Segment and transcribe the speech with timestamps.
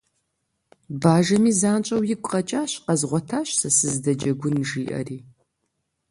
[1.01, 5.17] Бажэми занщӀэу игу къэкӀащ, къэзгъуэтащ сэ сызыдэджэгун, жиӀэри.